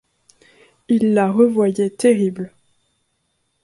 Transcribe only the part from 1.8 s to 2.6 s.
terrible.